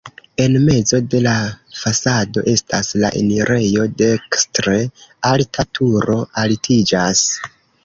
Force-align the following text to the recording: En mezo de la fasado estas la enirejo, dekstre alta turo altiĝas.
En 0.43 0.53
mezo 0.67 0.99
de 1.11 1.19
la 1.25 1.33
fasado 1.81 2.43
estas 2.53 2.89
la 3.03 3.13
enirejo, 3.21 3.87
dekstre 4.05 4.81
alta 5.35 5.69
turo 5.81 6.19
altiĝas. 6.47 7.25